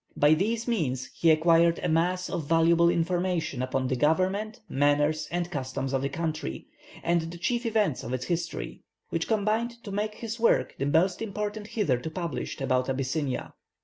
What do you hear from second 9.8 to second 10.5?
to make his